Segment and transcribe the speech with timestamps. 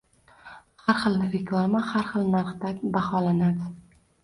[0.85, 2.69] Har xil reklama har xil narxda
[2.99, 3.71] baholanadi